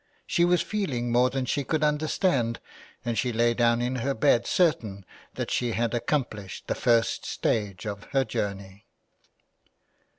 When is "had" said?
5.73-5.91